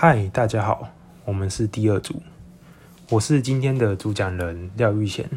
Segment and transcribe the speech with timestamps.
[0.00, 0.90] 嗨，大家好，
[1.24, 2.22] 我们是第二组，
[3.10, 5.28] 我是今天的主讲人廖玉贤，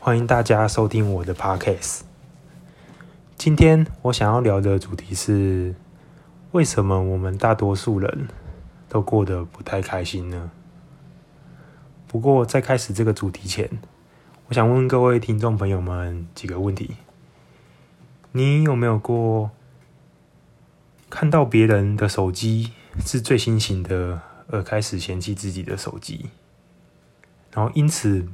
[0.00, 2.00] 欢迎大家收听我的 podcast。
[3.36, 5.74] 今天我想要聊的主题是，
[6.52, 8.26] 为什么我们大多数人
[8.88, 10.50] 都过得不太开心呢？
[12.08, 13.68] 不过在开始这个主题前，
[14.48, 16.96] 我想问各位听众朋友们几个问题：
[18.30, 19.50] 你有没有过
[21.10, 22.72] 看到别人的手机？
[23.04, 26.30] 是最新型的，而开始嫌弃自己的手机，
[27.52, 28.28] 然后因此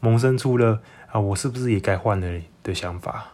[0.00, 0.80] 萌生出了
[1.10, 3.32] 啊，我是不是也该换了的想法？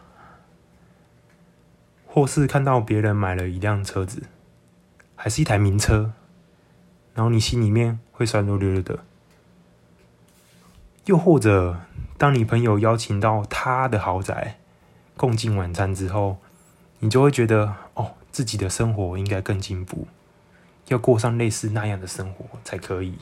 [2.07, 4.23] 或是看到别人买了一辆车子，
[5.15, 6.13] 还是一台名车，
[7.13, 8.99] 然后你心里面会酸溜溜的。
[11.05, 11.81] 又或者，
[12.17, 14.57] 当你朋友邀请到他的豪宅
[15.17, 16.37] 共进晚餐之后，
[16.99, 20.07] 你就会觉得哦，自己的生活应该更进步。
[20.87, 23.17] 要过上类似那样的生活才可以。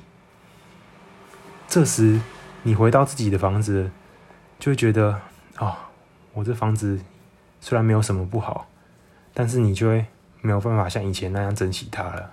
[1.68, 2.20] 这时，
[2.64, 3.90] 你回到自己的房子，
[4.60, 5.22] 就会觉得
[5.56, 5.90] 啊，
[6.34, 7.00] 我这房子
[7.60, 8.68] 虽然没有什么不好，
[9.34, 10.06] 但是你就会
[10.42, 12.32] 没有办法像以前那样珍惜它了。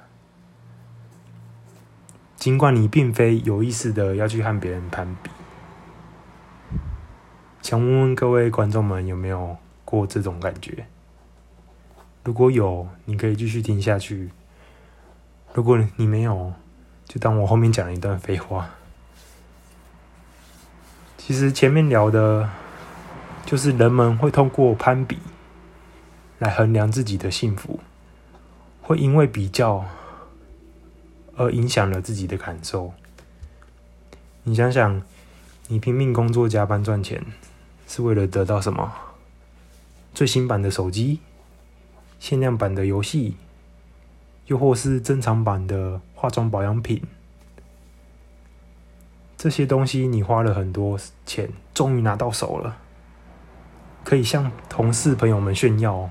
[2.36, 5.30] 尽管你并非有意识的要去和别人攀比，
[7.62, 10.86] 想问问各位观众们有没有过这种感觉？
[12.24, 14.30] 如果有，你可以继续听下去。
[15.52, 16.52] 如果你没有，
[17.06, 18.70] 就当我后面讲了一段废话。
[21.18, 22.48] 其实前面聊的，
[23.44, 25.18] 就是人们会通过攀比
[26.38, 27.80] 来衡量自己的幸福，
[28.80, 29.84] 会因为比较
[31.36, 32.92] 而影响了自己的感受。
[34.44, 35.02] 你想想，
[35.68, 37.24] 你拼命工作、加班赚钱，
[37.86, 38.92] 是为了得到什么？
[40.14, 41.20] 最新版的手机，
[42.18, 43.36] 限量版的游戏。
[44.46, 47.02] 又或是珍藏版的化妆保养品，
[49.36, 52.76] 这些东西你花了很多钱，终于拿到手了，
[54.04, 56.10] 可以向同事朋友们炫耀，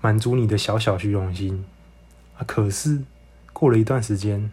[0.00, 1.64] 满足你的小小虚荣心。
[2.46, 3.02] 可是
[3.52, 4.50] 过了一段时间，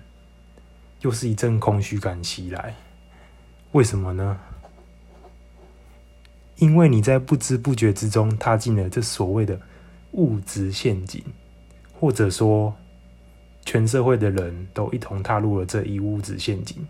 [1.02, 2.75] 又是一阵空虚感袭来。
[3.74, 4.40] 为什么呢？
[6.56, 9.59] 因为你在不知不觉之中踏进了这所谓的
[10.12, 11.24] 物质陷阱。
[12.00, 12.74] 或者说，
[13.66, 16.88] 全社会的人都一同踏入了这一物质陷阱，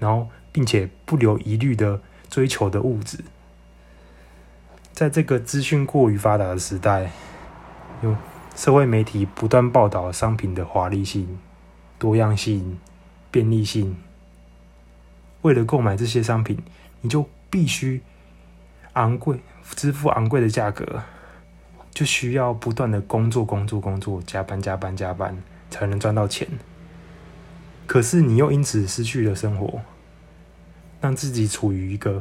[0.00, 3.18] 然后并且不留一虑的追求的物质，
[4.92, 7.12] 在这个资讯过于发达的时代，
[8.02, 8.16] 用
[8.56, 11.38] 社会媒体不断报道商品的华丽性、
[11.96, 12.80] 多样性、
[13.30, 13.96] 便利性，
[15.42, 16.58] 为了购买这些商品，
[17.00, 18.02] 你就必须
[18.94, 19.38] 昂贵
[19.76, 21.04] 支付昂贵的价格。
[21.94, 25.40] 就需要不断的工作、工作、工作，加班、加班、加班，
[25.70, 26.48] 才能赚到钱。
[27.86, 29.80] 可是你又因此失去了生活，
[31.00, 32.20] 让自己处于一个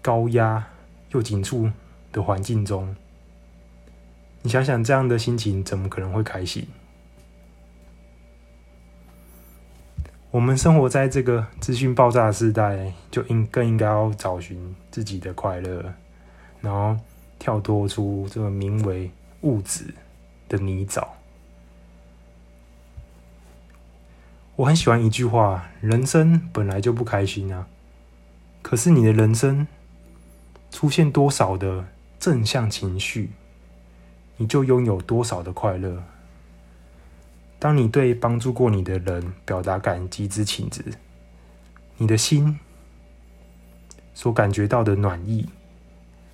[0.00, 0.68] 高压
[1.10, 1.68] 又紧促
[2.12, 2.94] 的环境中。
[4.42, 6.68] 你想想，这样的心情怎么可能会开心？
[10.30, 15.92] 我们生活在这个资讯爆炸的时代，就应更应该要找寻自己的快乐，
[16.60, 16.96] 然后。
[17.42, 19.10] 跳脱出这个名为
[19.40, 19.92] 物质
[20.48, 21.04] 的泥沼。
[24.54, 27.66] 我很喜欢一句话：人生本来就不开心啊，
[28.62, 29.66] 可是你的人生
[30.70, 31.84] 出现多少的
[32.20, 33.32] 正向情绪，
[34.36, 36.00] 你就拥有多少的快乐。
[37.58, 40.84] 当你对帮助过你的人表达感激之情时，
[41.96, 42.60] 你的心
[44.14, 45.46] 所感觉到的暖意；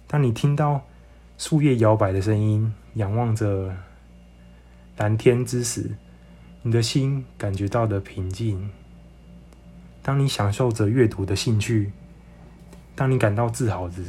[0.07, 0.83] 当你听到。
[1.38, 3.76] 树叶摇摆的声音，仰望着
[4.97, 5.93] 蓝天之时，
[6.62, 8.69] 你的心感觉到的平静。
[10.03, 11.93] 当你享受着阅读的兴趣，
[12.97, 14.04] 当你感到自豪时，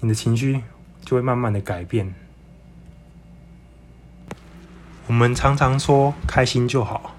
[0.00, 0.62] 你的情绪
[1.04, 2.12] 就会慢慢的改变。
[5.06, 7.14] 我们常常说开心就好，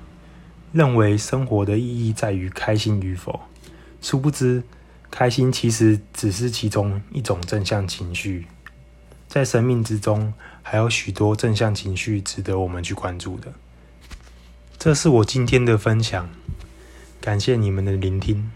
[0.73, 3.39] 认为生活的意义在于开心与否，
[4.01, 4.63] 殊不知。
[5.11, 8.47] 开心其实只是其中一种正向情绪，
[9.27, 13.53] 在生命之中还有许多正向情绪值得我们去关注的。
[14.79, 16.29] 这是我今天的分享，
[17.19, 18.49] 感谢你们的聆听。